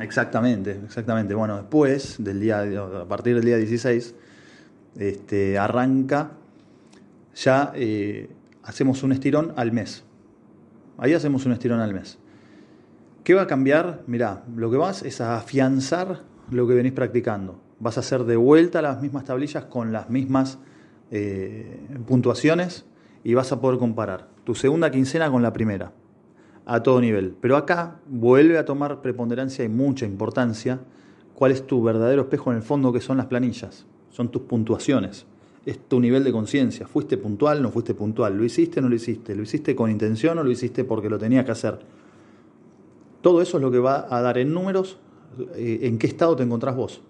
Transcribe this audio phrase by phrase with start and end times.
[0.00, 1.34] Exactamente, exactamente.
[1.34, 4.14] Bueno, después del día, a partir del día 16,
[4.96, 6.32] este, arranca,
[7.34, 8.30] ya eh,
[8.62, 10.04] hacemos un estirón al mes.
[10.98, 12.18] Ahí hacemos un estirón al mes.
[13.24, 14.02] ¿Qué va a cambiar?
[14.06, 17.60] Mirá, lo que vas es a afianzar lo que venís practicando.
[17.78, 20.58] Vas a hacer de vuelta las mismas tablillas con las mismas
[21.10, 22.84] eh, puntuaciones
[23.22, 25.92] y vas a poder comparar tu segunda quincena con la primera
[26.68, 27.34] a todo nivel.
[27.40, 30.80] Pero acá vuelve a tomar preponderancia y mucha importancia
[31.34, 35.24] cuál es tu verdadero espejo en el fondo, que son las planillas, son tus puntuaciones,
[35.64, 36.86] es tu nivel de conciencia.
[36.86, 37.62] ¿Fuiste puntual?
[37.62, 38.36] ¿No fuiste puntual?
[38.36, 38.82] ¿Lo hiciste?
[38.82, 39.34] ¿No lo hiciste?
[39.34, 41.78] ¿Lo hiciste con intención o lo hiciste porque lo tenía que hacer?
[43.22, 44.98] Todo eso es lo que va a dar en números
[45.56, 47.00] eh, en qué estado te encontrás vos.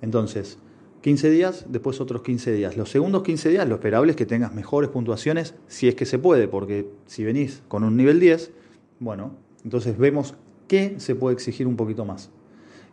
[0.00, 0.58] Entonces,
[1.02, 2.78] 15 días, después otros 15 días.
[2.78, 6.18] Los segundos 15 días lo esperable es que tengas mejores puntuaciones si es que se
[6.18, 8.61] puede, porque si venís con un nivel 10,
[9.02, 9.32] bueno,
[9.64, 10.34] entonces vemos
[10.68, 12.30] qué se puede exigir un poquito más.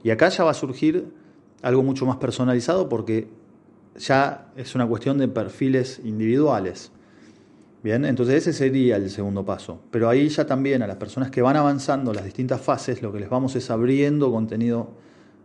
[0.03, 1.13] Y acá ya va a surgir
[1.61, 3.27] algo mucho más personalizado porque
[3.95, 6.91] ya es una cuestión de perfiles individuales.
[7.83, 9.81] Bien, entonces ese sería el segundo paso.
[9.91, 13.19] Pero ahí ya también a las personas que van avanzando las distintas fases, lo que
[13.19, 14.89] les vamos es abriendo contenido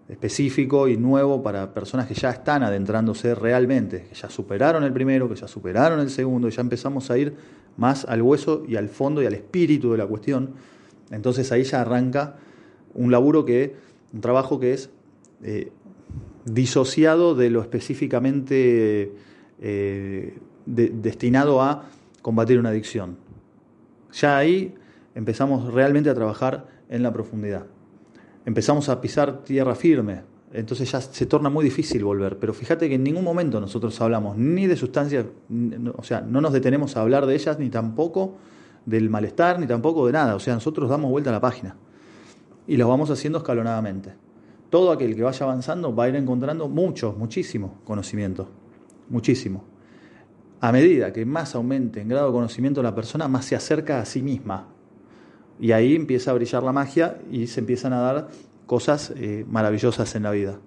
[0.08, 5.28] específico y nuevo para personas que ya están adentrándose realmente, que ya superaron el primero,
[5.28, 7.34] que ya superaron el segundo, y ya empezamos a ir
[7.76, 10.50] más al hueso y al fondo y al espíritu de la cuestión.
[11.10, 12.36] Entonces ahí ya arranca
[12.94, 13.74] un laburo que,
[14.12, 14.90] un trabajo que es
[15.42, 15.72] eh,
[16.44, 19.12] disociado de lo específicamente
[19.60, 21.86] eh, destinado a
[22.22, 23.16] combatir una adicción.
[24.12, 24.74] Ya ahí
[25.14, 27.66] empezamos realmente a trabajar en la profundidad.
[28.46, 30.22] Empezamos a pisar tierra firme,
[30.52, 32.38] entonces ya se torna muy difícil volver.
[32.38, 35.26] Pero fíjate que en ningún momento nosotros hablamos ni de sustancias,
[35.96, 38.36] o sea, no nos detenemos a hablar de ellas, ni tampoco
[38.86, 40.34] del malestar, ni tampoco de nada.
[40.34, 41.76] O sea, nosotros damos vuelta a la página
[42.66, 44.14] y lo vamos haciendo escalonadamente.
[44.70, 48.48] Todo aquel que vaya avanzando va a ir encontrando mucho, muchísimo conocimiento,
[49.08, 49.64] muchísimo.
[50.60, 54.04] A medida que más aumente en grado de conocimiento la persona, más se acerca a
[54.04, 54.68] sí misma.
[55.60, 58.28] Y ahí empieza a brillar la magia y se empiezan a dar
[58.66, 60.58] cosas eh, maravillosas en la vida.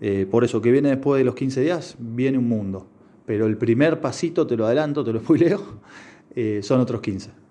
[0.00, 2.86] Eh, por eso, que viene después de los 15 días, viene un mundo.
[3.26, 5.62] Pero el primer pasito, te lo adelanto, te lo spoileo,
[6.34, 7.43] eh, son otros 15.